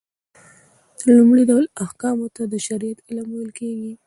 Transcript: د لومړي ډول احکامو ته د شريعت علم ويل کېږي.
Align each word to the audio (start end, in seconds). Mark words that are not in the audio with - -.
د 1.01 1.01
لومړي 1.17 1.43
ډول 1.49 1.65
احکامو 1.85 2.27
ته 2.35 2.41
د 2.51 2.55
شريعت 2.65 2.99
علم 3.07 3.27
ويل 3.31 3.51
کېږي. 3.59 3.91